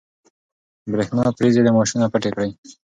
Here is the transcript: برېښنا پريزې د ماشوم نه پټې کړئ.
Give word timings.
برېښنا 0.91 1.23
پريزې 1.37 1.61
د 1.63 1.69
ماشوم 1.77 1.97
نه 2.03 2.07
پټې 2.13 2.29
کړئ. 2.33 2.49